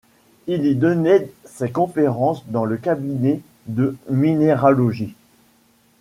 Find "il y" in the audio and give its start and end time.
0.47-0.73